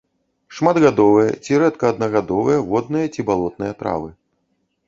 Шматгадовыя 0.59 1.35
ці 1.43 1.59
рэдка 1.63 1.85
аднагадовыя 1.95 2.57
водныя 2.73 3.05
ці 3.17 3.27
балотныя 3.29 3.73
травы. 3.83 4.09